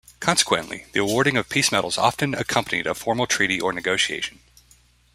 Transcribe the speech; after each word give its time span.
Consequently, 0.19 0.85
the 0.93 0.99
awarding 0.99 1.37
of 1.37 1.47
peace 1.47 1.71
medals 1.71 1.95
often 1.95 2.33
accompanied 2.33 2.87
a 2.87 2.95
formal 2.95 3.27
treaty 3.27 3.61
or 3.61 3.71
negotiation. 3.71 4.39